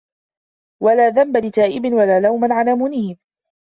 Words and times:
وَلَا 0.83 1.09
ذَنْبَ 1.09 1.37
لِتَائِبٍ 1.37 1.85
وَلَا 1.93 2.19
لَوْمَ 2.19 2.53
عَلَى 2.53 2.75
مُنِيبٍ 2.75 3.17